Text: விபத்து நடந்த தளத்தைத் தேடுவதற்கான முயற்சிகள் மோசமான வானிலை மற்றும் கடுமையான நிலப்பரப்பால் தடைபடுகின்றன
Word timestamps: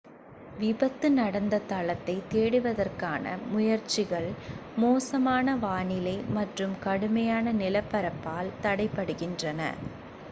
விபத்து 0.57 1.07
நடந்த 1.11 1.59
தளத்தைத் 1.67 2.29
தேடுவதற்கான 2.31 3.23
முயற்சிகள் 3.47 4.27
மோசமான 4.77 5.55
வானிலை 5.59 6.17
மற்றும் 6.35 6.75
கடுமையான 6.81 7.53
நிலப்பரப்பால் 7.61 8.55
தடைபடுகின்றன 8.63 9.61